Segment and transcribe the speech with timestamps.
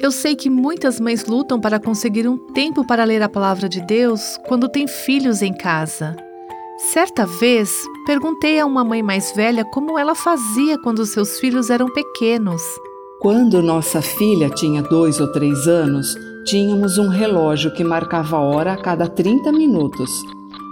[0.00, 3.80] Eu sei que muitas mães lutam para conseguir um tempo para ler a palavra de
[3.80, 6.14] Deus quando tem filhos em casa.
[6.92, 7.72] Certa vez,
[8.06, 12.62] perguntei a uma mãe mais velha como ela fazia quando seus filhos eram pequenos.
[13.20, 18.74] Quando nossa filha tinha dois ou três anos, tínhamos um relógio que marcava a hora
[18.74, 20.10] a cada 30 minutos.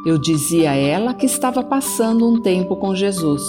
[0.07, 3.43] Eu dizia a ela que estava passando um tempo com Jesus.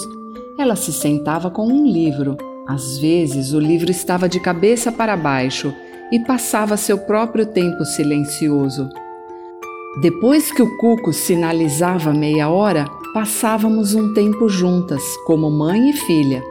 [0.57, 2.35] Ela se sentava com um livro.
[2.67, 5.73] Às vezes, o livro estava de cabeça para baixo
[6.11, 8.89] e passava seu próprio tempo silencioso.
[10.01, 16.43] Depois que o cuco sinalizava meia hora, passávamos um tempo juntas, como mãe e filha.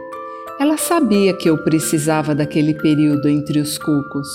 [0.59, 4.27] Ela sabia que eu precisava daquele período entre os cucos.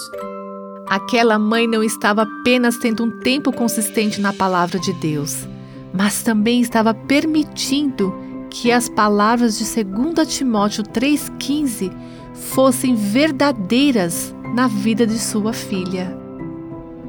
[0.89, 5.49] Aquela mãe não estava apenas tendo um tempo consistente na palavra de Deus,
[5.93, 8.15] mas também estava permitindo
[8.53, 11.91] que as palavras de 2 Timóteo 3,15
[12.35, 16.23] fossem verdadeiras na vida de sua filha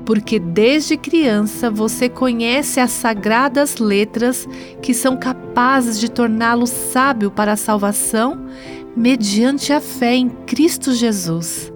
[0.05, 4.47] porque desde criança você conhece as sagradas letras
[4.81, 8.45] que são capazes de torná-lo sábio para a salvação
[8.95, 11.71] mediante a fé em Cristo Jesus.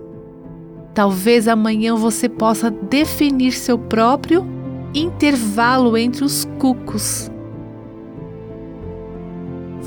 [0.93, 4.45] Talvez amanhã você possa definir seu próprio
[4.93, 7.31] intervalo entre os cucos.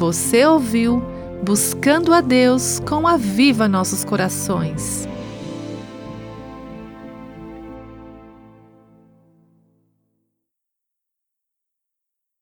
[0.00, 1.02] Você ouviu
[1.42, 5.06] Buscando a Deus com a Viva Nossos Corações.